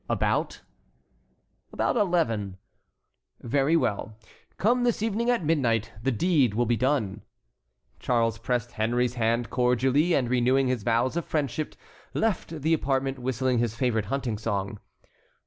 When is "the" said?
6.01-6.11, 12.63-12.73